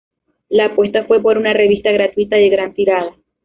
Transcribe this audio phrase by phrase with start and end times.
[0.49, 3.15] La apuesta fue por una revista gratuita y de gran tirada.